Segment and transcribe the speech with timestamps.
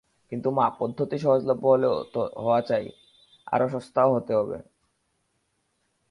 [0.31, 2.85] কিন্তু মা, পদ্ধতি সহজলভ্যও তো হওয়া চাই,
[3.47, 4.57] আর সস্তাও হতে হবে।